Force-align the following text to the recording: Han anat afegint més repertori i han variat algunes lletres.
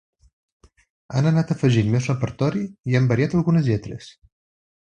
Han 1.19 1.29
anat 1.33 1.53
afegint 1.57 1.93
més 1.97 2.09
repertori 2.13 2.65
i 2.93 2.99
han 3.01 3.13
variat 3.15 3.39
algunes 3.41 3.71
lletres. 3.73 4.13